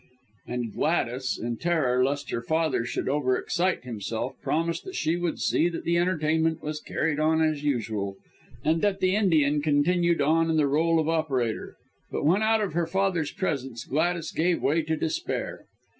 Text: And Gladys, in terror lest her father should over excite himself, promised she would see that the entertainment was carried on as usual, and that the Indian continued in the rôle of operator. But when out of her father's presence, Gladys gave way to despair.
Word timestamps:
And 0.47 0.73
Gladys, 0.73 1.37
in 1.37 1.57
terror 1.57 2.03
lest 2.03 2.31
her 2.31 2.41
father 2.41 2.85
should 2.85 3.07
over 3.07 3.37
excite 3.37 3.83
himself, 3.83 4.33
promised 4.41 4.91
she 4.95 5.15
would 5.15 5.37
see 5.39 5.69
that 5.69 5.83
the 5.83 5.99
entertainment 5.99 6.63
was 6.63 6.81
carried 6.81 7.19
on 7.19 7.39
as 7.39 7.63
usual, 7.63 8.15
and 8.65 8.81
that 8.81 8.99
the 8.99 9.15
Indian 9.15 9.61
continued 9.61 10.19
in 10.19 10.57
the 10.57 10.63
rôle 10.63 10.99
of 10.99 11.07
operator. 11.07 11.75
But 12.09 12.25
when 12.25 12.41
out 12.41 12.61
of 12.61 12.73
her 12.73 12.87
father's 12.87 13.31
presence, 13.31 13.85
Gladys 13.85 14.31
gave 14.31 14.59
way 14.59 14.81
to 14.81 14.97
despair. 14.97 15.65